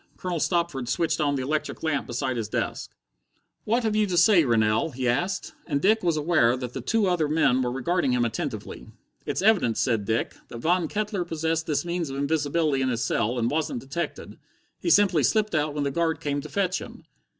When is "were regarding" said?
7.61-8.11